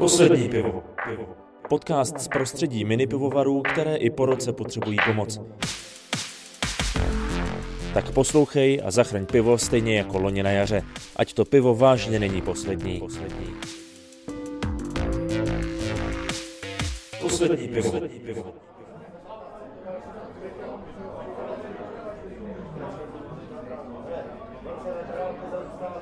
[0.00, 0.82] Poslední pivo.
[1.68, 5.40] Podcast z prostředí mini pivovarů, které i po roce potřebují pomoc.
[7.94, 10.82] Tak poslouchej a zachraň pivo stejně jako loni na jaře.
[11.16, 12.98] Ať to pivo vážně není poslední.
[13.00, 13.54] Poslední,
[17.20, 17.90] poslední pivo.
[17.90, 18.54] Poslední pivo.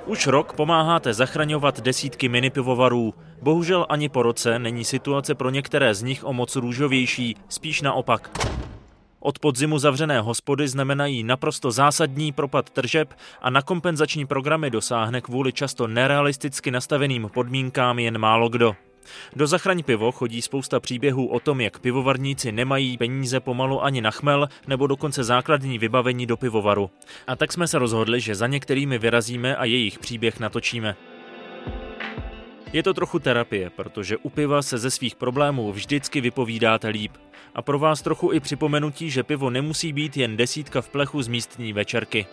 [0.08, 3.14] Už rok pomáháte zachraňovat desítky minipivovarů.
[3.42, 8.30] Bohužel ani po roce není situace pro některé z nich o moc růžovější, spíš naopak.
[9.20, 15.52] Od podzimu zavřené hospody znamenají naprosto zásadní propad tržeb a na kompenzační programy dosáhne kvůli
[15.52, 18.76] často nerealisticky nastaveným podmínkám jen málo kdo.
[19.36, 24.10] Do Zachraň pivo chodí spousta příběhů o tom, jak pivovarníci nemají peníze pomalu ani na
[24.10, 26.90] chmel nebo dokonce základní vybavení do pivovaru.
[27.26, 30.96] A tak jsme se rozhodli, že za některými vyrazíme a jejich příběh natočíme.
[32.72, 37.12] Je to trochu terapie, protože u piva se ze svých problémů vždycky vypovídáte líp.
[37.54, 41.28] A pro vás trochu i připomenutí, že pivo nemusí být jen desítka v plechu z
[41.28, 42.26] místní večerky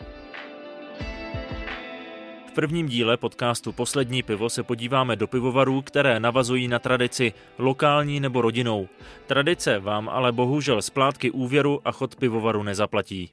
[2.55, 8.41] prvním díle podcastu Poslední pivo se podíváme do pivovarů, které navazují na tradici, lokální nebo
[8.41, 8.87] rodinou.
[9.27, 13.31] Tradice vám ale bohužel splátky úvěru a chod pivovaru nezaplatí.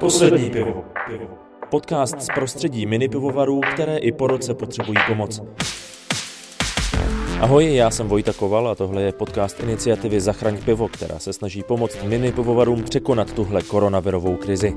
[0.00, 0.84] Poslední pivo.
[1.70, 5.40] Podcast z prostředí mini pivovarů, které i po roce potřebují pomoc.
[7.40, 11.62] Ahoj, já jsem Vojta Koval a tohle je podcast iniciativy Zachraň pivo, která se snaží
[11.62, 14.74] pomoct mini pivovarům překonat tuhle koronavirovou krizi.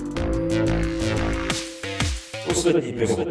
[2.47, 3.25] Poslední pivo.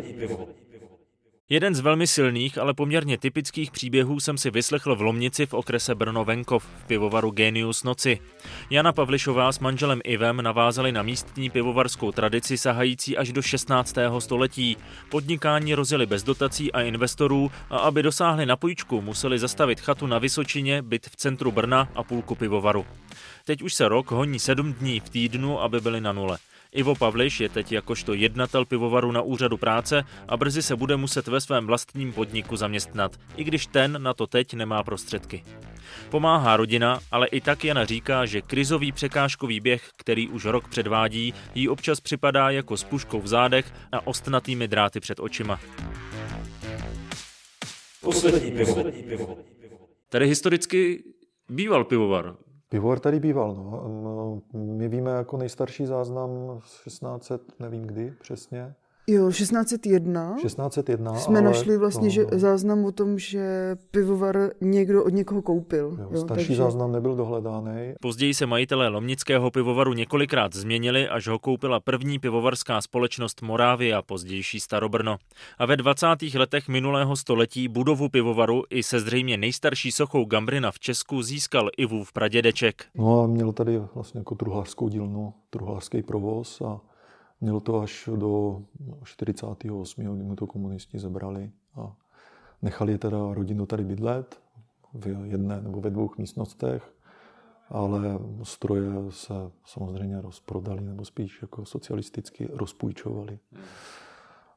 [1.50, 5.94] Jeden z velmi silných, ale poměrně typických příběhů jsem si vyslechl v Lomnici v okrese
[5.94, 8.18] Brno-Venkov v pivovaru Genius Noci.
[8.70, 13.94] Jana Pavlišová s manželem Ivem navázali na místní pivovarskou tradici sahající až do 16.
[14.18, 14.76] století.
[15.10, 20.18] Podnikání rozjeli bez dotací a investorů a aby dosáhli na půjčku, museli zastavit chatu na
[20.18, 22.86] Vysočině, byt v centru Brna a půlku pivovaru.
[23.44, 26.38] Teď už se rok honí sedm dní v týdnu, aby byli na nule.
[26.72, 31.26] Ivo Pavliš je teď jakožto jednatel pivovaru na úřadu práce a brzy se bude muset
[31.26, 35.44] ve svém vlastním podniku zaměstnat, i když ten na to teď nemá prostředky.
[36.10, 41.34] Pomáhá rodina, ale i tak Jana říká, že krizový překážkový běh, který už rok předvádí,
[41.54, 45.60] jí občas připadá jako s puškou v zádech a ostnatými dráty před očima.
[48.00, 49.38] Poslední pivo.
[50.08, 51.04] Tady historicky
[51.48, 52.36] býval pivovar.
[52.68, 54.42] Pivovar tady býval, no.
[54.52, 58.74] My víme jako nejstarší záznam z 1600, nevím kdy přesně.
[59.10, 60.36] Jo, 1601.
[60.40, 61.14] 1601.
[61.14, 62.38] Jsme ale, našli vlastně no, že no.
[62.38, 65.96] záznam o tom, že pivovar někdo od někoho koupil.
[66.00, 66.62] Jo, jo, starší takže...
[66.62, 67.94] záznam nebyl dohledáný.
[68.00, 74.60] Později se majitelé Lomnického pivovaru několikrát změnili, až ho koupila první pivovarská společnost Morávia, pozdější
[74.60, 75.16] Starobrno.
[75.58, 76.06] A ve 20.
[76.34, 82.12] letech minulého století budovu pivovaru i se zřejmě nejstarší sochou Gambrina v Česku získal Ivův
[82.12, 82.84] pradědeček.
[82.94, 86.80] No a měl tady vlastně jako truhlářskou dílnu, truhlářský provoz a
[87.40, 88.62] Mělo to až do
[89.04, 91.96] 48., kdy mu to komunisti zebrali a
[92.62, 94.40] nechali teda rodinu tady bydlet
[94.94, 96.94] v jedné nebo ve dvou místnostech,
[97.68, 99.34] ale stroje se
[99.64, 103.38] samozřejmě rozprodali nebo spíš jako socialisticky rozpůjčovali.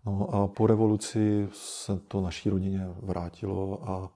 [0.06, 4.12] No a po revoluci se to naší rodině vrátilo a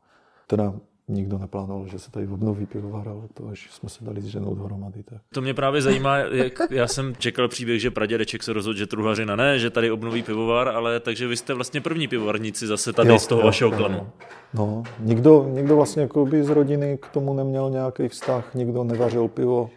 [0.47, 0.73] teda
[1.07, 4.55] nikdo neplánoval, že se tady obnoví pivovar, ale to až jsme se dali s ženou
[4.55, 5.03] dohromady.
[5.03, 5.21] Tak.
[5.33, 9.35] To mě právě zajímá, jak já jsem čekal příběh, že pradědeček se rozhodl, že truhařina
[9.35, 13.19] ne, že tady obnoví pivovar, ale takže vy jste vlastně první pivovarníci zase tady jo,
[13.19, 14.07] z toho jo, vašeho jo, klanu.
[14.53, 19.27] No, nikdo, nikdo vlastně jako by z rodiny k tomu neměl nějaký vztah, nikdo nevařil
[19.27, 19.69] pivo.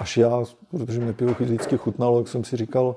[0.00, 2.96] Až já, protože mě pivo vždycky chutnalo, tak jsem si říkal,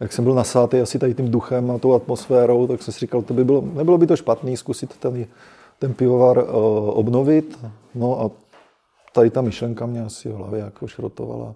[0.00, 3.22] jak jsem byl nasátý asi tady tím duchem a tou atmosférou, tak jsem si říkal,
[3.22, 5.26] to by bylo, nebylo by to špatný zkusit tady
[5.78, 6.44] ten pivovar uh,
[6.98, 7.58] obnovit.
[7.94, 8.30] No a
[9.12, 11.54] tady ta myšlenka mě asi v hlavě jako šrotovala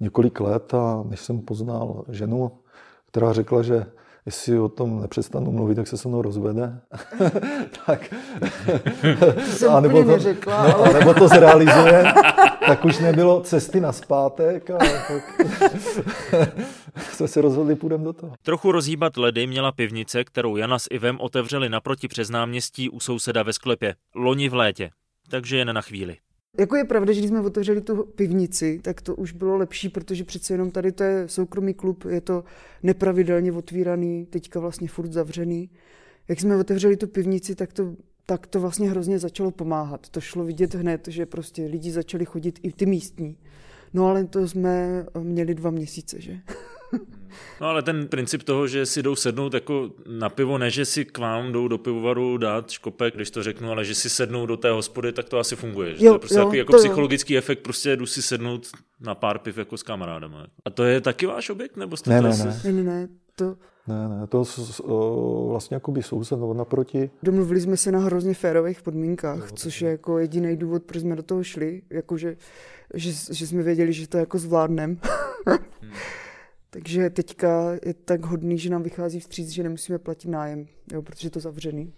[0.00, 2.52] několik let a než jsem poznal ženu,
[3.06, 3.86] která řekla, že
[4.30, 6.80] jestli o tom nepřestanu mluvit, tak se se mnou rozvede.
[7.86, 8.14] tak.
[9.70, 10.92] a nebo to, neřekla, ale...
[10.98, 12.04] nebo to zrealizuje,
[12.66, 15.42] tak už nebylo cesty na zpátek a tak
[17.12, 18.32] jsme se rozhodli, půjdeme do toho.
[18.42, 23.42] Trochu rozhýbat ledy měla pivnice, kterou Jana s Ivem otevřeli naproti přes náměstí u souseda
[23.42, 23.94] ve sklepě.
[24.14, 24.90] Loni v létě.
[25.30, 26.16] Takže jen na chvíli.
[26.58, 30.24] Jako je pravda, že když jsme otevřeli tu pivnici, tak to už bylo lepší, protože
[30.24, 32.44] přece jenom tady to je soukromý klub, je to
[32.82, 35.70] nepravidelně otvíraný, teďka vlastně furt zavřený.
[36.28, 37.94] Jak jsme otevřeli tu pivnici, tak to,
[38.26, 40.08] tak to vlastně hrozně začalo pomáhat.
[40.08, 43.36] To šlo vidět hned, že prostě lidi začali chodit i ty místní.
[43.94, 46.40] No ale to jsme měli dva měsíce, že?
[47.60, 51.04] No ale ten princip toho, že si jdou sednout jako na pivo, ne, že si
[51.04, 54.56] k vám jdou do pivovaru dát škopek, když to řeknu, ale že si sednou do
[54.56, 55.96] té hospody, tak to asi funguje.
[55.96, 57.38] Že jo, to je prostě jo, takový jako psychologický jo.
[57.38, 58.66] efekt, prostě jdu si sednout
[59.00, 60.36] na pár piv jako s kamarádem.
[60.64, 61.76] A to je taky váš objekt?
[61.76, 62.46] Nebo jste ne, to ne, asi...
[62.46, 62.60] ne.
[62.64, 63.56] Ne, ne, ne, to...
[63.88, 64.44] Ne, ne, to
[64.82, 67.10] o, vlastně jakoby soused naproti.
[67.22, 71.16] Domluvili jsme se na hrozně férových podmínkách, jo, což je jako jediný důvod, proč jsme
[71.16, 72.36] do toho šli, jakože,
[72.94, 74.96] že, že jsme věděli, že to jako zvládneme.
[75.46, 75.92] hmm.
[76.70, 81.26] Takže teďka je tak hodný, že nám vychází vstříc, že nemusíme platit nájem, jo, protože
[81.26, 81.92] je to zavřený.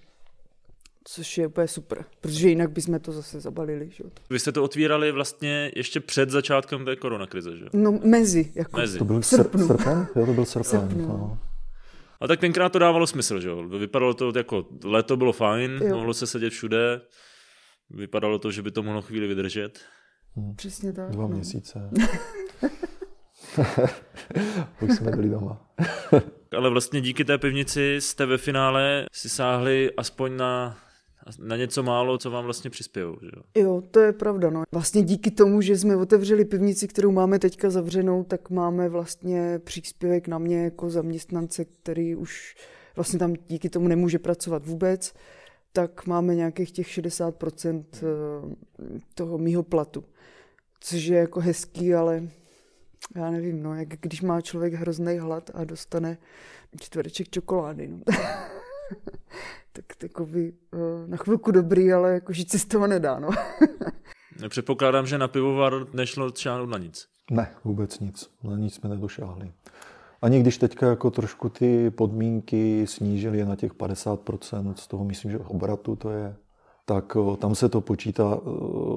[1.05, 3.91] Což je úplně super, protože jinak bychom to zase zabalili.
[3.91, 4.05] Že?
[4.31, 7.65] Vy jste to otvírali vlastně ještě před začátkem té koronakrize, že?
[7.73, 8.53] No mezi.
[8.55, 8.99] Jako mezi.
[8.99, 9.67] To byl srpen?
[9.67, 10.07] srpen?
[10.17, 10.65] Jo, to byl srpen.
[10.65, 11.39] srpen no.
[12.21, 13.69] A tak tenkrát to dávalo smysl, že jo?
[13.69, 15.97] Vypadalo to jako, léto bylo fajn, jo.
[15.97, 17.01] mohlo se sedět všude,
[17.91, 19.81] vypadalo to, že by to mohlo chvíli vydržet.
[20.37, 20.57] Hmm.
[20.57, 21.11] Přesně tak.
[21.11, 21.29] Dva no.
[21.29, 21.91] měsíce.
[24.81, 25.67] Už jsme byli doma.
[26.57, 30.79] Ale vlastně díky té pivnici jste ve finále si sáhli aspoň na
[31.39, 33.17] na něco málo, co vám vlastně přispějou.
[33.23, 33.43] Že jo?
[33.65, 34.51] jo, to je pravda.
[34.51, 34.63] No.
[34.73, 40.29] Vlastně díky tomu, že jsme otevřeli pivnici, kterou máme teďka zavřenou, tak máme vlastně příspěvek
[40.29, 42.57] na mě jako zaměstnance, který už
[42.97, 45.15] vlastně tam díky tomu nemůže pracovat vůbec,
[45.73, 50.05] tak máme nějakých těch 60% eh, toho mýho platu.
[50.81, 52.29] Což je jako hezký, ale
[53.17, 56.19] já nevím, no, jak když má člověk hrozný hlad a dostane
[56.81, 57.89] čtvereček čokolády.
[57.89, 57.99] No.
[59.73, 63.29] tak takový uh, na chvilku dobrý, ale jako žít se z toho nedá, no.
[64.49, 67.09] Předpokládám, že na pivovar nešlo šáhnout na nic.
[67.31, 68.31] Ne, vůbec nic.
[68.43, 69.53] Na nic jsme nedošáhli.
[70.23, 75.39] Ani když teďka jako trošku ty podmínky snížili na těch 50%, z toho myslím, že
[75.39, 76.37] obratu to je,
[76.85, 78.41] tak tam se to počítá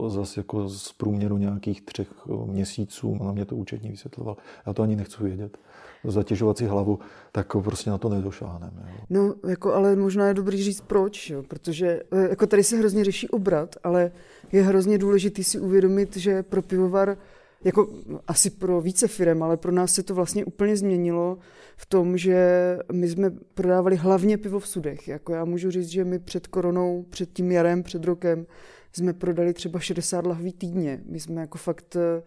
[0.07, 2.07] zase jako z průměru nějakých třech
[2.45, 3.23] měsíců.
[3.23, 4.37] Na mě to účetní vysvětloval.
[4.65, 5.57] Já to ani nechci vědět
[6.03, 6.99] zatěžovat si hlavu,
[7.31, 8.93] tak prostě na to nedošáhneme.
[9.09, 13.29] No, jako, ale možná je dobrý říct proč, jo, protože jako tady se hrozně řeší
[13.29, 14.11] obrat, ale
[14.51, 17.17] je hrozně důležité si uvědomit, že pro pivovar
[17.65, 17.89] jako
[18.27, 21.37] asi pro více firm, ale pro nás se to vlastně úplně změnilo
[21.77, 22.49] v tom, že
[22.91, 25.07] my jsme prodávali hlavně pivo v sudech.
[25.07, 28.45] Jako já můžu říct, že my před koronou, před tím jarem, před rokem
[28.91, 31.01] jsme prodali třeba 60 lahví týdně.
[31.05, 32.23] My jsme jako fakt e,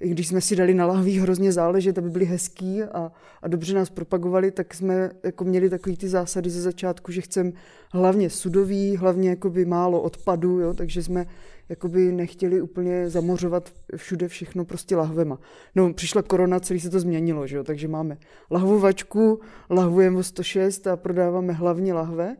[0.00, 3.12] i když jsme si dali na lahví hrozně záležet, aby byli hezký a,
[3.42, 7.52] a dobře nás propagovali, tak jsme jako měli takový ty zásady ze začátku, že chceme
[7.92, 11.26] hlavně sudový, hlavně jakoby málo odpadu, jo, takže jsme
[11.68, 15.38] jakoby nechtěli úplně zamořovat všude všechno prostě lahvema.
[15.74, 18.18] No, přišla korona, celý se to změnilo, že jo, takže máme
[18.50, 19.40] lahvovačku,
[19.70, 22.36] lahvujeme o 106 a prodáváme hlavně lahve.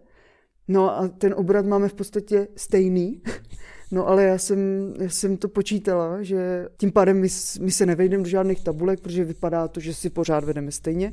[0.69, 3.23] No a ten obrat máme v podstatě stejný,
[3.91, 7.29] No ale já jsem, já jsem to počítala, že tím pádem my,
[7.61, 11.13] my se nevejdeme do žádných tabulek, protože vypadá to, že si pořád vedeme stejně.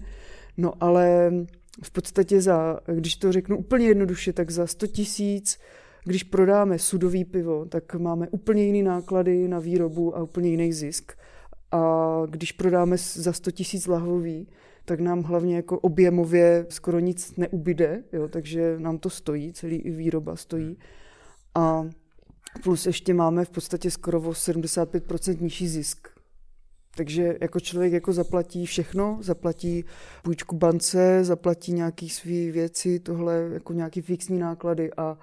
[0.58, 1.32] No ale
[1.84, 5.60] v podstatě za, když to řeknu úplně jednoduše, tak za 100 tisíc,
[6.04, 11.12] když prodáme sudový pivo, tak máme úplně jiný náklady na výrobu a úplně jiný zisk.
[11.72, 14.48] A když prodáme za 100 tisíc lahvový,
[14.86, 20.36] tak nám hlavně jako objemově skoro nic neubyde, jo, takže nám to stojí, celý výroba
[20.36, 20.78] stojí.
[21.56, 21.86] A
[22.64, 26.08] Plus ještě máme v podstatě skoro o 75% nižší zisk.
[26.96, 29.86] Takže jako člověk jako zaplatí všechno, zaplatí
[30.24, 35.18] půjčku bance, zaplatí nějaký svý věci, tohle jako nějaký fixní náklady a,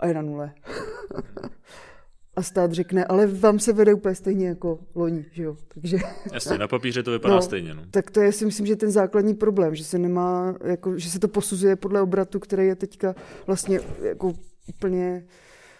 [0.00, 0.54] a je na nule.
[2.36, 5.56] a stát řekne, ale vám se vede úplně stejně jako loni, že jo?
[5.74, 5.98] Takže...
[6.32, 7.74] Jasně, na papíře to vypadá no, stejně.
[7.74, 7.82] No.
[7.90, 11.18] Tak to je si myslím, že ten základní problém, že se nemá, jako, že se
[11.18, 13.14] to posuzuje podle obratu, který je teďka
[13.46, 14.34] vlastně jako
[14.68, 15.26] úplně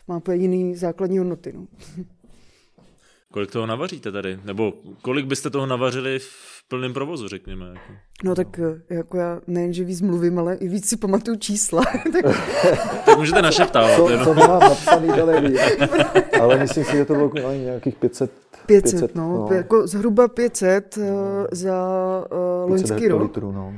[0.09, 1.53] má úplně jiný základní hodnoty.
[1.57, 1.67] No.
[3.33, 4.39] Kolik toho navaříte tady?
[4.45, 4.73] Nebo
[5.03, 7.67] kolik byste toho navařili v plném provozu, řekněme?
[7.69, 7.93] Jako?
[8.25, 11.83] No tak eh, jako já nejenže víc mluvím, ale i víc si pamatuju čísla.
[13.07, 13.97] tak můžete našeptávat.
[13.97, 15.59] Co, co nemám napsaný, to nevím.
[16.41, 18.33] ale myslím si, že to bylo nějakých 500
[18.67, 19.57] 500, 500 no, no.
[19.57, 21.05] Jako zhruba 500 no.
[21.53, 21.77] za
[22.65, 23.23] uh, loňský rok.
[23.23, 23.75] Litru, no.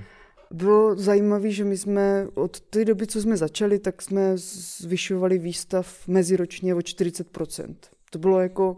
[0.55, 6.09] Bylo zajímavé, že my jsme od té doby, co jsme začali, tak jsme zvyšovali výstav
[6.09, 7.75] meziročně o 40%.
[8.11, 8.77] To bylo jako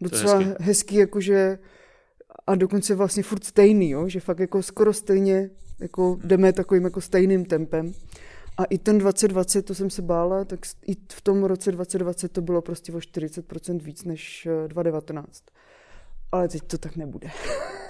[0.00, 0.54] docela hezký.
[0.60, 1.58] hezký, jakože
[2.46, 4.08] a dokonce vlastně furt stejný, jo?
[4.08, 7.92] že fakt jako skoro stejně jako jdeme takovým jako stejným tempem.
[8.58, 12.40] A i ten 2020, to jsem se bála, tak i v tom roce 2020 to
[12.40, 15.42] bylo prostě o 40% víc než 2019.
[15.46, 15.52] Eh,
[16.32, 17.28] Ale teď to tak nebude.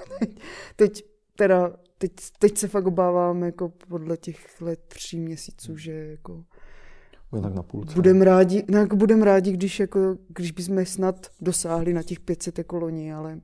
[0.76, 1.04] teď
[1.36, 6.44] teda teď, teď se fakt obávám jako podle těch let tří měsíců, že jako
[7.42, 7.94] tak na půlce.
[7.94, 12.58] Budem rádi, no jako budem rádi, když, jako, když bychom snad dosáhli na těch 500
[12.58, 13.40] jako loni, ale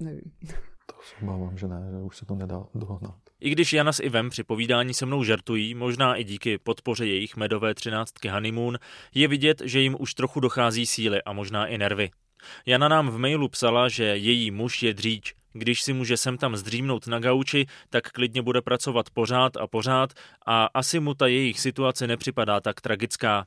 [0.00, 0.32] nevím.
[0.86, 3.14] To se obávám, že ne, že už se to nedá dohnat.
[3.40, 7.36] I když Jana s Ivem při povídání se mnou žertují, možná i díky podpoře jejich
[7.36, 8.78] medové třináctky Honeymoon,
[9.14, 12.10] je vidět, že jim už trochu dochází síly a možná i nervy.
[12.66, 15.34] Jana nám v mailu psala, že její muž je dříč.
[15.52, 20.12] Když si může sem tam zdřímnout na gauči, tak klidně bude pracovat pořád a pořád
[20.46, 23.46] a asi mu ta jejich situace nepřipadá tak tragická.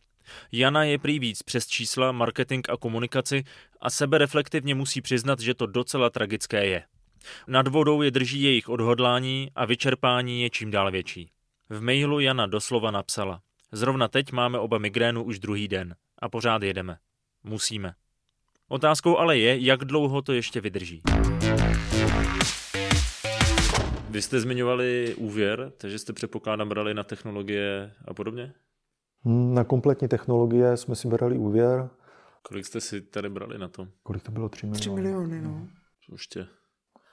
[0.51, 3.43] Jana je prý víc přes čísla, marketing a komunikaci
[3.81, 6.83] a sebe reflektivně musí přiznat, že to docela tragické je.
[7.47, 11.29] Nad vodou je drží jejich odhodlání a vyčerpání je čím dál větší.
[11.69, 13.41] V mailu Jana doslova napsala.
[13.71, 16.97] Zrovna teď máme oba migrénu už druhý den a pořád jedeme.
[17.43, 17.93] Musíme.
[18.67, 21.01] Otázkou ale je, jak dlouho to ještě vydrží.
[24.13, 28.53] Vy jste zmiňovali úvěr, takže jste předpokládám brali na technologie a podobně?
[29.25, 31.89] Na kompletní technologie jsme si brali úvěr.
[32.41, 33.87] Kolik jste si tady brali na to?
[34.03, 34.49] Kolik to bylo?
[34.49, 34.79] 3 miliony.
[34.79, 35.67] 3 miliony, no.
[36.11, 36.45] Ještě.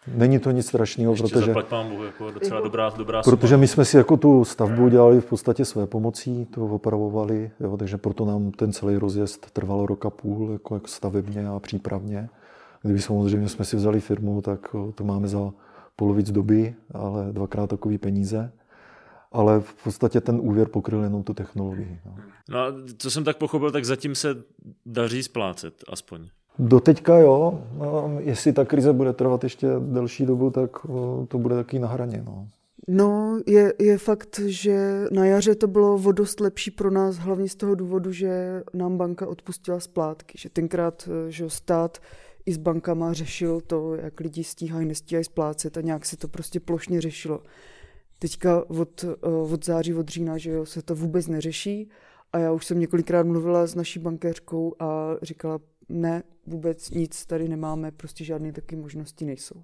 [0.06, 3.60] Není to nic strašného, Ještě protože, zaplať pán Bohu, jako docela dobrá, dobrá protože suma.
[3.60, 7.96] my jsme si jako tu stavbu dělali v podstatě své pomocí, to opravovali, jo, takže
[7.96, 12.28] proto nám ten celý rozjezd trval rok a půl, jako, jako stavebně a přípravně.
[12.82, 15.52] Kdyby samozřejmě jsme si vzali firmu, tak to máme za
[16.00, 18.52] polovic doby, ale dvakrát takový peníze.
[19.32, 21.98] Ale v podstatě ten úvěr pokryl jenom tu technologii.
[22.06, 22.14] No.
[22.48, 24.28] No a co jsem tak pochopil, tak zatím se
[24.86, 26.28] daří splácet aspoň.
[26.58, 30.70] Doteďka jo, no, jestli ta krize bude trvat ještě delší dobu, tak
[31.28, 32.22] to bude taky na hraně.
[32.26, 32.48] No.
[32.88, 37.48] No, je, je fakt, že na jaře to bylo o dost lepší pro nás, hlavně
[37.48, 40.38] z toho důvodu, že nám banka odpustila splátky.
[40.38, 41.98] Že tenkrát že stát
[42.50, 46.60] i s bankama řešil to, jak lidi stíhají, nestíhají splácet a nějak se to prostě
[46.60, 47.42] plošně řešilo.
[48.18, 49.04] Teďka od,
[49.52, 51.90] od září, od října, že jo, se to vůbec neřeší
[52.32, 57.48] a já už jsem několikrát mluvila s naší bankéřkou a říkala, ne, vůbec nic tady
[57.48, 59.62] nemáme, prostě žádné taky možnosti nejsou.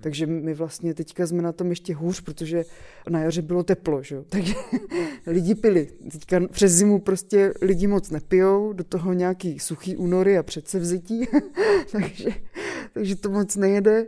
[0.00, 2.64] Takže my vlastně teďka jsme na tom ještě hůř, protože
[3.08, 4.54] na jaře bylo teplo, že takže
[5.26, 5.88] lidi pili.
[6.12, 11.26] Teďka přes zimu prostě lidi moc nepijou, do toho nějaký suchý únory a předsevzití,
[11.92, 12.30] takže,
[12.92, 14.06] takže to moc nejede.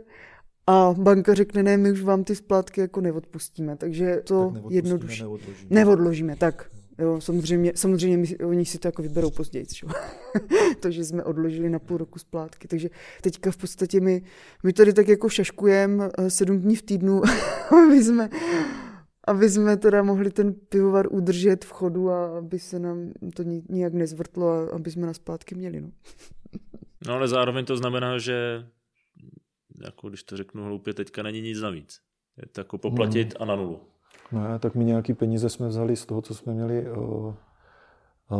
[0.67, 5.23] A banka řekne, ne, my už vám ty splátky jako neodpustíme, takže to Tak jednoduše.
[5.23, 5.67] neodložíme.
[5.69, 6.69] Neodložíme, tak.
[7.01, 9.87] Jo, samozřejmě, samozřejmě my, oni si to jako vyberou později, čo?
[10.79, 12.67] to, že jsme odložili na půl roku splátky.
[12.67, 12.89] Takže
[13.21, 14.23] teďka v podstatě my,
[14.63, 17.21] my tady tak jako šaškujeme sedm dní v týdnu,
[17.83, 18.29] aby jsme,
[19.27, 23.63] aby jsme teda mohli ten pivovar udržet v chodu a aby se nám to ni-
[23.69, 25.81] nijak nezvrtlo a aby jsme na splátky měli.
[25.81, 25.91] No.
[27.07, 28.65] No ale zároveň to znamená, že
[29.83, 31.99] jako když to řeknu hloupě, teďka není nic navíc.
[32.37, 33.79] Je to jako poplatit a na nulu.
[34.31, 37.33] No ne, tak my nějaký peníze jsme vzali z toho, co jsme měli uh,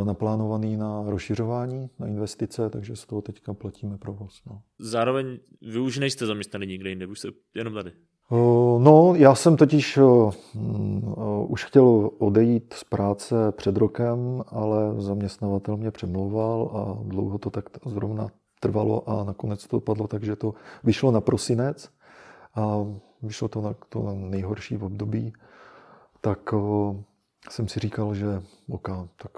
[0.05, 4.41] naplánovaný na rozšiřování, na investice, takže z toho teďka platíme provoz.
[4.47, 4.61] No.
[4.79, 7.91] Zároveň vy už nejste zaměstnaný nikde jinde, už jste jenom tady.
[8.29, 9.99] Uh, no, já jsem totiž
[11.47, 17.65] už chtěl odejít z práce před rokem, ale zaměstnavatel mě přemlouval a dlouho to tak
[17.85, 18.27] zrovna
[18.59, 21.89] trvalo a nakonec to dopadlo tak, že to vyšlo na prosinec
[22.55, 22.85] a
[23.21, 25.33] vyšlo to na to nejhorší v období,
[26.21, 27.01] tak uh,
[27.49, 28.89] jsem si říkal, že OK,
[29.23, 29.31] tak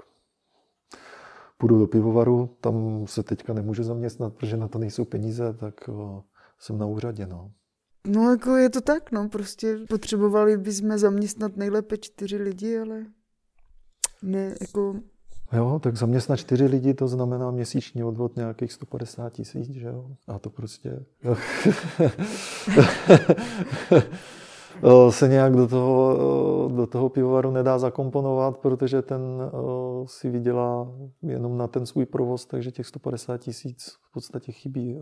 [1.58, 6.20] půjdu do pivovaru, tam se teďka nemůžu zaměstnat, protože na to nejsou peníze, tak uh,
[6.58, 7.26] jsem na úřadě.
[7.26, 7.52] No.
[8.06, 13.04] no jako je to tak, no prostě potřebovali bychom zaměstnat nejlépe čtyři lidi, ale
[14.22, 14.94] ne, jako
[15.52, 20.10] Jo, tak zaměstnat čtyři lidi, to znamená měsíční odvod nějakých 150 tisíc, že jo?
[20.28, 21.04] A to prostě
[25.10, 29.20] se nějak do toho, do toho pivovaru nedá zakomponovat, protože ten
[30.06, 34.98] si vydělá jenom na ten svůj provoz, takže těch 150 tisíc v podstatě chybí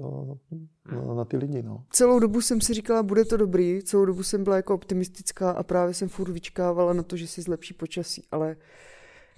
[1.07, 1.63] na, na ty lidi.
[1.63, 1.85] No.
[1.91, 5.63] celou dobu jsem si říkala, bude to dobrý, celou dobu jsem byla jako optimistická a
[5.63, 8.57] právě jsem furt vyčkávala na to, že se zlepší počasí, ale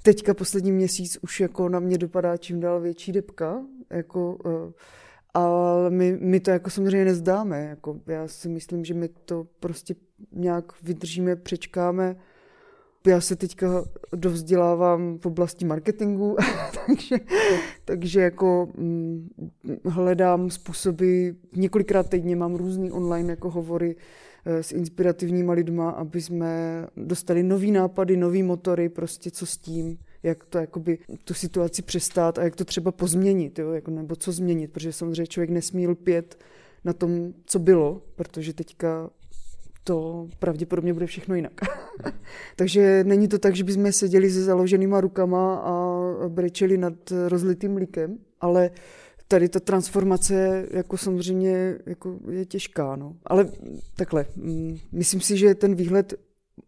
[0.03, 4.73] teďka poslední měsíc už jako na mě dopadá čím dál větší depka, jako, uh,
[5.35, 9.95] ale my, my to jako samozřejmě nezdáme, jako já si myslím, že my to prostě
[10.33, 12.17] nějak vydržíme, přečkáme,
[13.07, 13.85] já se teďka
[14.17, 16.37] dovzdělávám v oblasti marketingu,
[16.87, 17.17] takže,
[17.85, 19.29] takže jako hm,
[19.85, 23.97] hledám způsoby, několikrát týdně mám různý online jako hovory
[24.47, 30.45] s inspirativníma lidma, aby jsme dostali nový nápady, nový motory, prostě co s tím, jak
[30.45, 34.73] to jakoby tu situaci přestát a jak to třeba pozměnit, jo, jako, nebo co změnit,
[34.73, 36.39] protože samozřejmě člověk nesmí lpět
[36.85, 39.11] na tom, co bylo, protože teďka
[39.85, 41.53] to pravděpodobně bude všechno jinak.
[42.57, 48.19] Takže není to tak, že bychom seděli se založenýma rukama a brečeli nad rozlitým mlíkem,
[48.41, 48.71] ale
[49.29, 53.17] tady ta transformace jako samozřejmě jako je těžká, no.
[53.27, 53.51] Ale
[53.97, 56.15] takhle, mm, myslím si, že ten výhled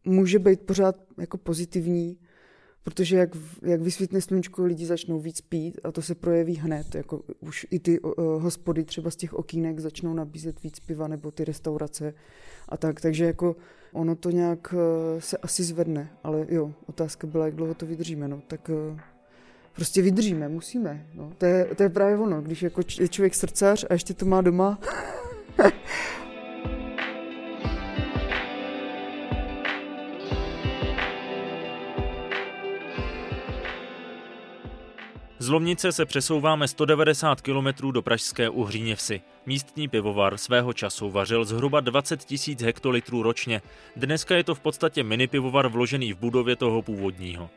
[0.05, 2.19] může být pořád jako pozitivní,
[2.87, 3.31] protože jak,
[3.63, 6.95] jak vysvětne sluníčko, lidi začnou víc pít a to se projeví hned.
[6.95, 8.13] Jako už i ty uh,
[8.43, 12.15] hospody třeba z těch okýnek začnou nabízet víc piva nebo ty restaurace
[12.69, 13.01] a tak.
[13.01, 13.57] Takže jako
[13.93, 16.11] ono to nějak uh, se asi zvedne.
[16.25, 18.29] Ale jo, otázka byla, jak dlouho to vydržíme.
[18.29, 18.43] No.
[18.47, 19.01] Tak uh,
[19.75, 21.07] prostě vydržíme, musíme.
[21.15, 21.33] No.
[21.39, 24.41] To, je, to je právě ono, když jako je člověk srdcař a ještě to má
[24.41, 24.79] doma,
[35.47, 39.21] Z Lomnice se přesouváme 190 km do pražské Uhříněvsi.
[39.47, 43.63] Místní pivovar svého času vařil zhruba 20 tisíc hektolitrů ročně.
[43.97, 47.49] Dneska je to v podstatě mini pivovar vložený v budově toho původního.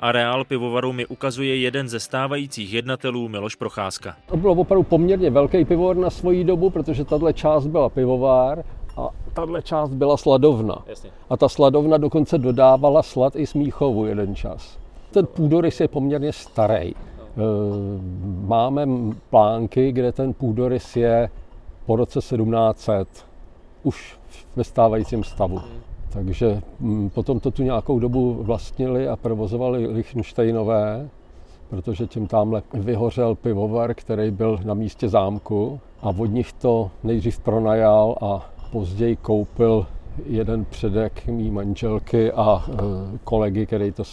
[0.00, 4.16] Areál pivovaru mi ukazuje jeden ze stávajících jednatelů Miloš Procházka.
[4.26, 8.64] To bylo opravdu poměrně velký pivovar na svoji dobu, protože tahle část byla pivovár
[8.96, 10.84] a tahle část byla sladovna.
[10.86, 11.10] Jasně.
[11.30, 14.78] A ta sladovna dokonce dodávala slad i smíchovu jeden čas.
[15.10, 16.92] Ten půdorys je poměrně starý.
[17.38, 18.00] Eh,
[18.46, 18.86] máme
[19.30, 21.30] plánky, kde ten půdorys je
[21.86, 23.08] po roce 1700
[23.82, 24.18] už
[24.56, 25.60] ve stávajícím stavu.
[26.10, 31.08] Takže mm, potom to tu nějakou dobu vlastnili a provozovali Lichtensteinové,
[31.70, 37.40] protože tím tamhle vyhořel pivovar, který byl na místě zámku a od nich to nejdřív
[37.40, 39.86] pronajal a později koupil
[40.26, 42.74] jeden předek mý manželky a eh,
[43.24, 44.04] kolegy, který to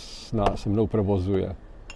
[0.56, 1.56] se mnou provozuje.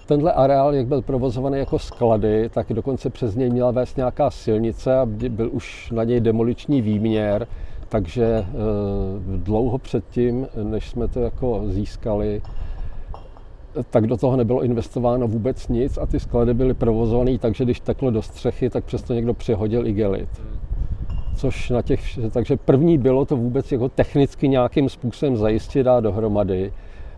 [0.09, 4.97] Tenhle areál, jak byl provozovaný jako sklady, tak dokonce přes něj měla vést nějaká silnice
[4.97, 7.47] a byl už na něj demoliční výměr,
[7.89, 8.45] takže e,
[9.37, 12.41] dlouho předtím, než jsme to jako získali,
[13.89, 18.11] tak do toho nebylo investováno vůbec nic a ty sklady byly provozované takže když teklo
[18.11, 20.29] do střechy, tak přesto někdo přehodil igelit.
[21.35, 26.71] Což na těch, takže první bylo to vůbec jako technicky nějakým způsobem zajistit a dohromady.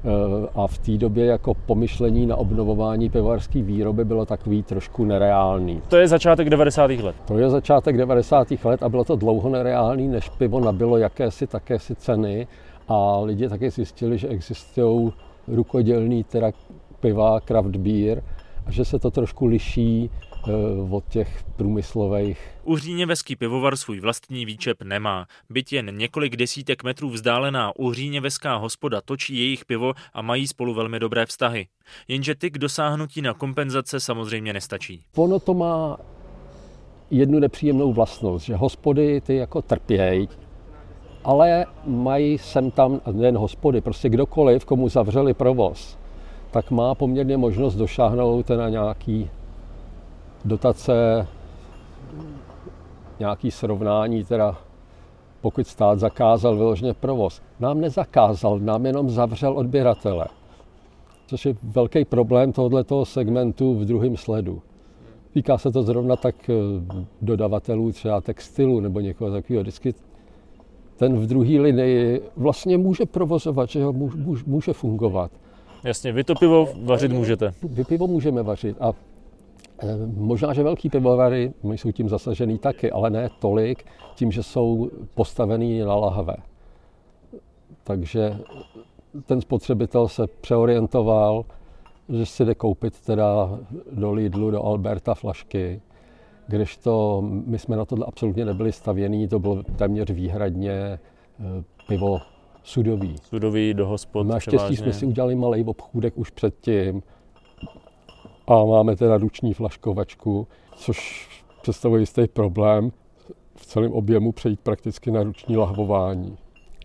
[0.06, 5.82] Eh, a v té době jako pomyšlení na obnovování pivovarské výroby bylo takový trošku nereálný.
[5.88, 6.92] To je začátek 90.
[6.92, 7.16] let.
[7.28, 8.66] To je začátek 90.
[8.66, 12.48] let a bylo to dlouho nereálný, než pivo nabilo jakési takési ceny
[12.88, 15.12] a lidi taky zjistili, že existují
[15.48, 16.52] rukodělný teda
[17.00, 18.24] piva, craft beer
[18.66, 20.10] a že se to trošku liší
[20.90, 22.40] od těch průmyslových.
[22.64, 25.26] Uhříněveský pivovar svůj vlastní výčep nemá.
[25.50, 31.00] Byť jen několik desítek metrů vzdálená Uhříněveská hospoda točí jejich pivo a mají spolu velmi
[31.00, 31.68] dobré vztahy.
[32.08, 35.04] Jenže ty k dosáhnutí na kompenzace samozřejmě nestačí.
[35.16, 35.98] Ono to má
[37.12, 40.30] jednu nepříjemnou vlastnost, že hospody ty jako trpějí,
[41.24, 45.98] ale mají sem tam, nejen hospody, prostě kdokoliv, komu zavřeli provoz,
[46.52, 49.30] tak má poměrně možnost došáhnout na nějaký
[50.46, 51.28] dotace,
[53.20, 54.58] nějaký srovnání, teda
[55.42, 57.42] pokud stát zakázal vyloženě provoz.
[57.60, 60.26] Nám nezakázal, nám jenom zavřel odběratele.
[61.28, 64.62] Což je velký problém tohoto segmentu v druhém sledu.
[65.34, 66.54] Týká se to zrovna tak eh,
[67.22, 69.62] dodavatelů třeba textilu nebo někoho takového.
[69.62, 69.94] Vždycky
[70.98, 73.94] ten v druhé linii vlastně může provozovat, že ho
[74.46, 75.32] může fungovat.
[75.84, 77.54] Jasně, vy to pivo vařit můžete.
[77.64, 78.94] Vy pivo můžeme vařit a
[80.16, 85.80] možná, že velký pivovary jsou tím zasažený taky, ale ne tolik, tím, že jsou postavený
[85.80, 86.36] na lahve.
[87.84, 88.38] Takže
[89.26, 91.46] ten spotřebitel se přeorientoval,
[92.10, 93.60] že si jde koupit teda
[93.92, 95.82] do Lidlu, do Alberta flašky,
[96.48, 101.00] když to, my jsme na tohle absolutně nebyli stavění, to bylo téměř výhradně eh,
[101.88, 102.20] pivo
[102.64, 103.16] sudový.
[103.24, 107.04] Sudový do hospod Naštěstí jsme si udělali malý obchůdek už předtím,
[108.52, 111.30] a máme teda ruční flaškovačku, což
[111.62, 112.92] představuje jistý problém
[113.56, 116.38] v celém objemu přejít prakticky na ruční lahvování.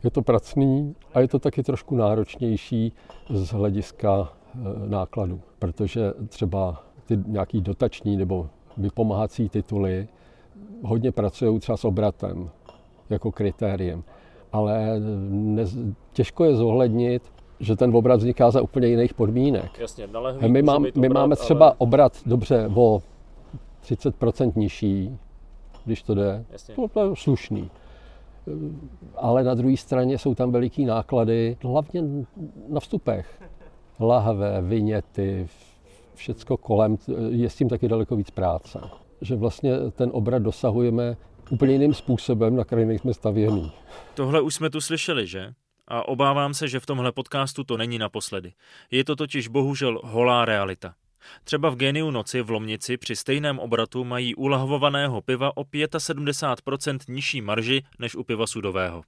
[0.05, 2.92] Je to pracný a je to taky trošku náročnější
[3.31, 10.09] z hlediska e, nákladu, protože třeba ty nějaký dotační nebo vypomáhací tituly
[10.83, 12.50] hodně pracují třeba s obratem
[13.11, 14.05] jako kritériem.
[14.52, 15.00] Ale
[15.31, 15.64] ne,
[16.12, 17.22] těžko je zohlednit
[17.60, 19.78] že ten obrat vzniká za úplně jiných podmínek.
[19.78, 20.08] Jasně,
[20.46, 21.74] my, mám, my obrat, máme třeba ale...
[21.78, 23.02] obrat dobře o
[23.84, 25.18] 30% nižší,
[25.84, 26.44] když to jde.
[26.50, 26.74] Jasně.
[26.94, 27.70] To je slušný.
[29.16, 32.02] Ale na druhé straně jsou tam veliký náklady, hlavně
[32.68, 33.42] na vstupech.
[34.00, 35.48] Lahve, viněty,
[36.14, 36.96] všecko kolem,
[37.28, 38.80] je s tím taky daleko víc práce.
[39.20, 41.16] Že vlastně ten obrat dosahujeme
[41.50, 43.72] úplně jiným způsobem, na který nejsme stavěný.
[44.14, 45.52] Tohle už jsme tu slyšeli, že?
[45.88, 48.53] A obávám se, že v tomhle podcastu to není naposledy.
[48.90, 50.94] Je to totiž bohužel holá realita.
[51.44, 56.99] Třeba v Geniu noci v Lomnici při stejném obratu mají u lahvovaného piva o 75%
[57.09, 59.03] nižší marži než u piva sudového.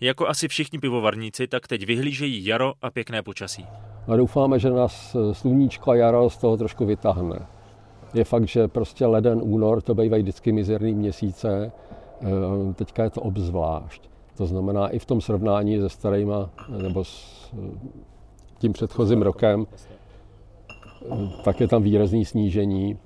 [0.00, 3.66] Jako asi všichni pivovarníci, tak teď vyhlížejí jaro a pěkné počasí.
[4.08, 7.46] A doufáme, že nás sluníčko a jaro z toho trošku vytáhne.
[8.14, 11.72] Je fakt, že prostě leden, únor, to bývají vždycky mizerný měsíce,
[12.70, 14.11] e, teďka je to obzvlášť.
[14.36, 16.50] To znamená i v tom srovnání se starýma,
[16.82, 17.50] nebo s
[18.58, 19.66] tím předchozím rokem,
[21.44, 22.98] tak je tam výrazný snížení.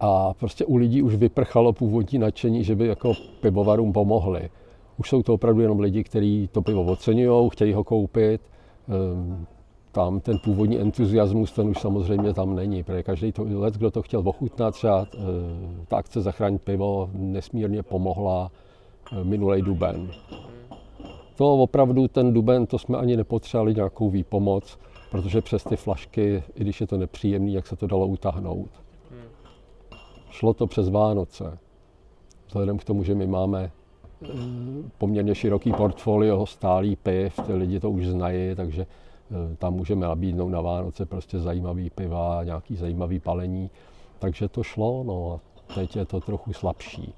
[0.00, 4.50] A prostě u lidí už vyprchalo původní nadšení, že by jako pivovarům pomohli.
[4.98, 8.40] Už jsou to opravdu jenom lidi, kteří to pivo oceňují, chtějí ho koupit.
[8.88, 9.46] Ehm,
[9.92, 14.02] tam ten původní entuziasmus, ten už samozřejmě tam není, protože každý to, let, kdo to
[14.02, 15.18] chtěl ochutnat, třeba eh,
[15.88, 18.63] ta akce Zachránit pivo nesmírně pomohla eh,
[19.22, 20.10] minulý duben.
[21.36, 24.78] To opravdu ten duben, to jsme ani nepotřebovali nějakou výpomoc,
[25.10, 28.70] protože přes ty flašky, i když je to nepříjemný, jak se to dalo utáhnout.
[30.30, 31.58] Šlo to přes Vánoce.
[32.46, 33.70] Vzhledem k tomu, že my máme
[34.22, 34.28] eh,
[34.98, 40.48] poměrně široký portfolio stálý piv, ty lidi to už znají, takže eh, tam můžeme nabídnout
[40.48, 43.70] na Vánoce prostě zajímavý piva, nějaký zajímavý palení.
[44.18, 47.14] Takže to šlo, no a teď je to trochu slabší.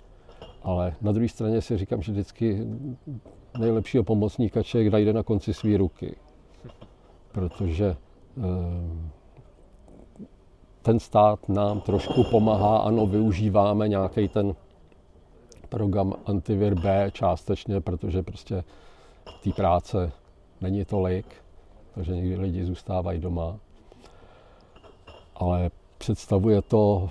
[0.66, 2.66] Ale na druhé straně si říkám, že vždycky
[3.58, 6.16] nejlepšího pomocníka člověk najde na konci své ruky.
[7.32, 8.42] Protože eh,
[10.82, 14.54] ten stát nám trošku pomáhá, ano, využíváme nějaký ten
[15.68, 18.64] program Antivir B částečně, protože prostě
[19.42, 20.12] té práce
[20.60, 21.26] není tolik,
[21.94, 23.58] takže někdy lidi zůstávají doma.
[25.34, 27.10] Ale představuje to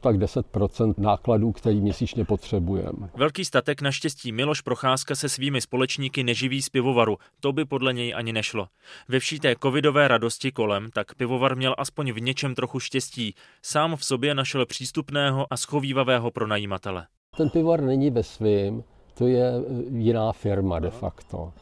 [0.00, 3.10] tak 10% nákladů, který měsíčně potřebujeme.
[3.16, 7.16] Velký statek naštěstí Miloš Procházka se svými společníky neživí z pivovaru.
[7.40, 8.68] To by podle něj ani nešlo.
[9.08, 13.34] Ve vší té covidové radosti kolem, tak pivovar měl aspoň v něčem trochu štěstí.
[13.62, 17.06] Sám v sobě našel přístupného a schovývavého pronajímatele.
[17.36, 21.52] Ten pivovar není ve svým, to je e, jiná firma de facto.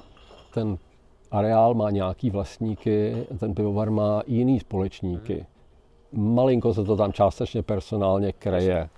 [0.55, 0.79] Ten
[1.31, 5.47] areál má nějaký vlastníky, ten pivovar má jiný společníky.
[6.13, 8.89] Malinko se to tam částečně personálně kreje,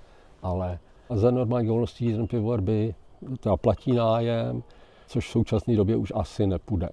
[0.42, 0.78] ale
[1.10, 2.94] za normální okolností ten pivovar by
[3.40, 4.62] teda platí nájem,
[5.06, 6.88] což v současné době už asi nepůjde.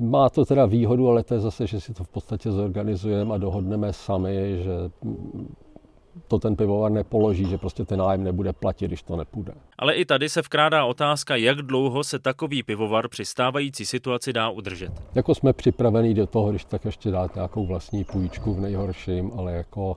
[0.00, 3.38] Má to teda výhodu, ale to je zase, že si to v podstatě zorganizujeme a
[3.38, 4.72] dohodneme sami, že
[6.28, 9.52] to ten pivovar nepoloží, že prostě ten nájem nebude platit, když to nepůjde.
[9.78, 14.50] Ale i tady se vkrádá otázka, jak dlouho se takový pivovar při stávající situaci dá
[14.50, 14.92] udržet.
[15.14, 19.52] Jako jsme připravení do toho, když tak ještě dát nějakou vlastní půjčku v nejhorším, ale
[19.52, 19.96] jako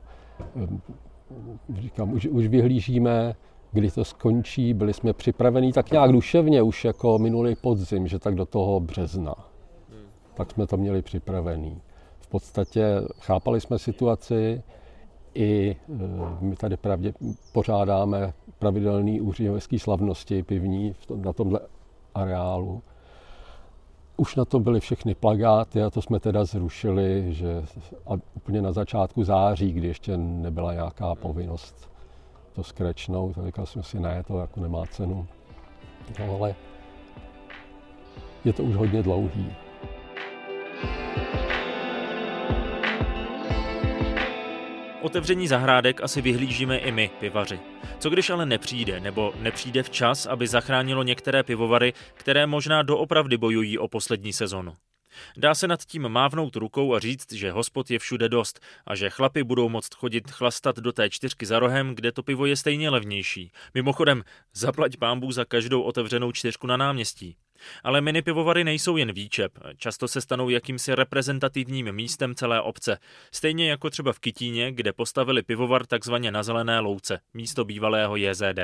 [1.73, 3.35] říkám, už, už vyhlížíme,
[3.71, 8.35] kdy to skončí, byli jsme připravení tak nějak duševně už jako minulý podzim, že tak
[8.35, 9.35] do toho března.
[10.33, 11.81] Tak jsme to měli připravený.
[12.19, 12.85] V podstatě
[13.19, 14.63] chápali jsme situaci,
[15.33, 15.97] i eh,
[16.39, 17.13] my tady pravdě
[17.51, 21.59] pořádáme pravidelný úřinovský slavnosti pivní na tomhle
[22.15, 22.81] areálu.
[24.17, 27.63] Už na to byly všechny plagáty a to jsme teda zrušili, že
[28.05, 31.91] a úplně na začátku září, kdy ještě nebyla nějaká povinnost
[32.53, 35.27] to skrečnout, tak říkal jsem si, ne, to jako nemá cenu.
[36.19, 36.55] No ale
[38.45, 39.53] je to už hodně dlouhý.
[45.01, 47.59] Otevření zahrádek asi vyhlížíme i my, pivaři.
[47.99, 53.77] Co když ale nepřijde, nebo nepřijde včas, aby zachránilo některé pivovary, které možná doopravdy bojují
[53.77, 54.73] o poslední sezonu?
[55.37, 59.09] Dá se nad tím mávnout rukou a říct, že hospod je všude dost a že
[59.09, 62.89] chlapi budou moct chodit chlastat do té čtyřky za rohem, kde to pivo je stejně
[62.89, 63.51] levnější.
[63.73, 67.35] Mimochodem, zaplať pámbu za každou otevřenou čtyřku na náměstí.
[67.83, 72.97] Ale mini pivovary nejsou jen výčep, často se stanou jakýmsi reprezentativním místem celé obce.
[73.31, 78.59] Stejně jako třeba v Kytíně, kde postavili pivovar takzvaně na zelené louce, místo bývalého JZD.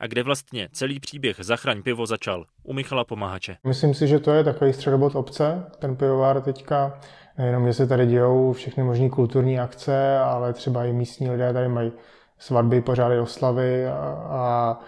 [0.00, 2.44] A kde vlastně celý příběh Zachraň pivo začal?
[2.62, 3.56] U Michala Pomahače.
[3.64, 7.00] Myslím si, že to je takový středobod obce, ten pivovar teďka.
[7.38, 11.68] Nejenom, že se tady dějou všechny možné kulturní akce, ale třeba i místní lidé tady
[11.68, 11.92] mají
[12.38, 13.96] svatby, pořády oslavy a,
[14.28, 14.78] a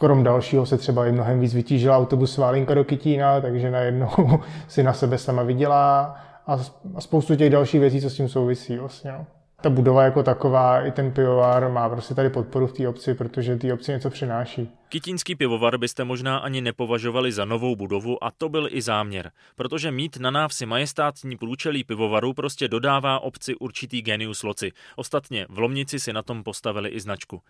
[0.00, 4.10] krom dalšího se třeba i mnohem víc vytížila autobus Válinka do Kytína, takže najednou
[4.68, 6.58] si na sebe sama vydělá a,
[6.94, 9.12] a spoustu těch dalších věcí, co s tím souvisí vlastně.
[9.12, 9.26] No.
[9.60, 13.56] Ta budova jako taková, i ten pivovar má prostě tady podporu v té obci, protože
[13.56, 14.68] té obci něco přináší.
[14.88, 19.90] Kytínský pivovar byste možná ani nepovažovali za novou budovu a to byl i záměr, protože
[19.90, 24.72] mít na návsi majestátní průčelí pivovaru prostě dodává obci určitý genius loci.
[24.96, 27.42] Ostatně v Lomnici si na tom postavili i značku.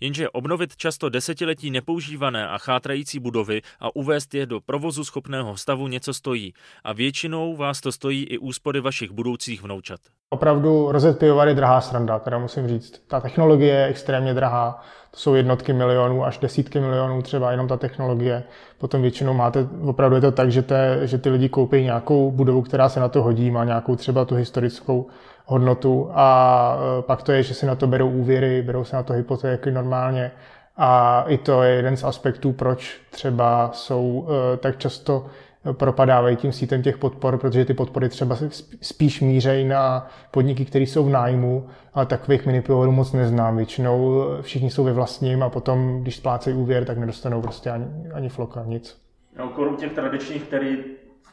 [0.00, 5.88] Jenže obnovit často desetiletí nepoužívané a chátrající budovy a uvést je do provozu schopného stavu
[5.88, 6.54] něco stojí.
[6.84, 10.00] A většinou vás to stojí i úspory vašich budoucích vnoučat.
[10.30, 13.02] Opravdu rozjet pivovar je drahá sranda, teda musím říct.
[13.06, 17.76] Ta technologie je extrémně drahá, to jsou jednotky milionů až desítky milionů třeba jenom ta
[17.76, 18.44] technologie.
[18.78, 22.62] Potom většinou máte, opravdu je to tak, že, te, že ty lidi koupí nějakou budovu,
[22.62, 25.06] která se na to hodí, má nějakou třeba tu historickou
[25.44, 29.02] hodnotu a e, pak to je, že si na to berou úvěry, berou se na
[29.02, 30.30] to hypotéky normálně
[30.76, 35.26] a i to je jeden z aspektů, proč třeba jsou e, tak často
[35.72, 38.36] propadávají tím sítem těch podpor, protože ty podpory třeba
[38.80, 43.56] spíš mířejí na podniky, které jsou v nájmu, ale takových minipivovarů moc neznám.
[43.56, 48.28] Většinou všichni jsou ve vlastním a potom, když splácejí úvěr, tak nedostanou prostě ani, ani
[48.28, 48.98] floka, nic.
[49.38, 50.76] No, koru těch tradičních, který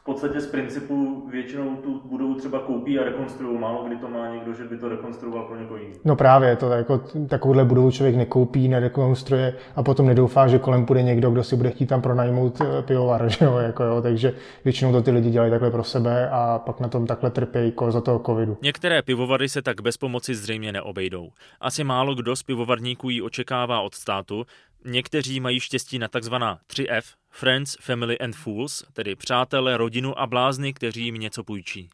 [0.02, 3.60] v podstatě z principu většinou tu budovu třeba koupí a rekonstruují.
[3.60, 6.00] Málo kdy to má někdo, že by to rekonstruoval pro někoho jiného.
[6.06, 11.04] No právě, to jako, takovouhle budovu člověk nekoupí, nerekonstruuje a potom nedoufá, že kolem bude
[11.04, 14.34] někdo, kdo si bude chtít tam pronajmout eh, pivovar, že jo, jako jo, takže
[14.64, 17.92] většinou to ty lidi dělají takhle pro sebe a pak na tom takhle trpí jako
[17.92, 18.58] za toho covidu.
[18.62, 21.30] Některé pivovary se tak bez pomoci zřejmě neobejdou.
[21.60, 24.46] Asi málo kdo z pivovarníků ji očekává od státu,
[24.86, 30.74] Někteří mají štěstí na takzvaná 3F, Friends, Family and Fools, tedy přátelé, rodinu a blázny,
[30.74, 31.90] kteří jim něco půjčí.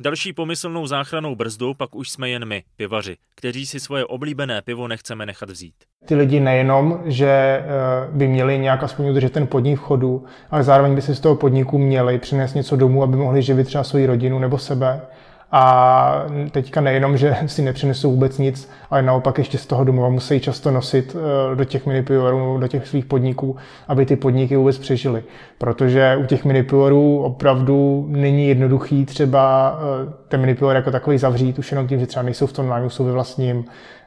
[0.00, 4.88] Další pomyslnou záchranou brzdou pak už jsme jen my, pivaři, kteří si svoje oblíbené pivo
[4.88, 5.74] nechceme nechat vzít.
[6.06, 7.64] Ty lidi nejenom, že eh,
[8.10, 11.36] by měli nějak aspoň udržet ten podnik v chodu, ale zároveň by si z toho
[11.36, 15.00] podniku měli přinést něco domů, aby mohli živit třeba svoji rodinu nebo sebe
[15.54, 20.40] a teďka nejenom, že si nepřinesou vůbec nic, ale naopak ještě z toho domova musí
[20.40, 23.56] často nosit eh, do těch minipivorů, do těch svých podniků,
[23.88, 25.22] aby ty podniky vůbec přežily.
[25.58, 31.72] Protože u těch minipivorů opravdu není jednoduchý třeba eh, ten minipivor jako takový zavřít, už
[31.72, 33.64] jenom tím, že třeba nejsou v tom nájmu, jsou ve vlastním,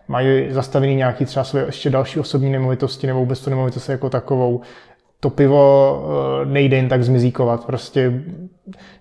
[0.07, 4.61] mají zastavený nějaký třeba své ještě další osobní nemovitosti nebo vůbec tu nemovitost jako takovou
[5.25, 6.03] to pivo
[6.41, 7.65] eh, nejde jen tak zmizíkovat.
[7.65, 8.23] Prostě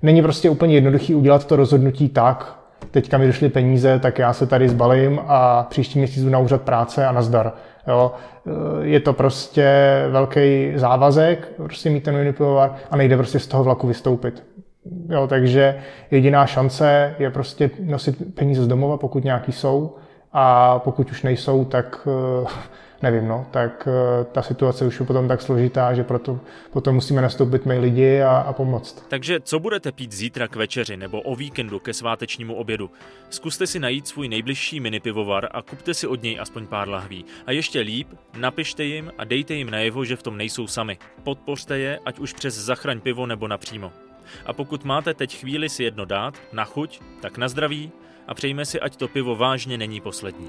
[0.02, 2.58] není prostě úplně jednoduchý udělat to rozhodnutí tak,
[2.90, 6.62] teďka mi došly peníze, tak já se tady zbalím a příští měsíc jdu na úřad
[6.62, 7.52] práce a nazdar.
[7.88, 8.12] Jo.
[8.46, 8.50] Eh,
[8.87, 9.68] je to prostě
[10.10, 14.42] velký závazek, prostě mít ten unipivovar a nejde prostě z toho vlaku vystoupit.
[15.08, 15.78] Jo, takže
[16.10, 19.96] jediná šance je prostě nosit peníze z domova, pokud nějaký jsou,
[20.32, 22.08] a pokud už nejsou, tak
[22.44, 22.46] eh,
[23.02, 27.22] nevím, no, tak eh, ta situace už je potom tak složitá, že proto potom musíme
[27.22, 29.04] nastoupit my lidi a, a pomoct.
[29.09, 32.90] Takže co budete pít zítra k večeři nebo o víkendu ke svátečnímu obědu?
[33.30, 37.24] Zkuste si najít svůj nejbližší mini pivovar a kupte si od něj aspoň pár lahví.
[37.46, 40.98] A ještě líp, napište jim a dejte jim najevo, že v tom nejsou sami.
[41.22, 43.92] Podpořte je, ať už přes zachraň pivo nebo napřímo.
[44.46, 47.92] A pokud máte teď chvíli si jedno dát, na chuť, tak na zdraví
[48.28, 50.48] a přejme si, ať to pivo vážně není poslední.